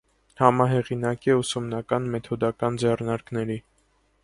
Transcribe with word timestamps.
Համահեղինակ 0.39 1.27
է 1.33 1.35
ուսումնական 1.41 2.09
մեթոդական 2.17 2.83
ձեռնարկների։ 2.85 3.63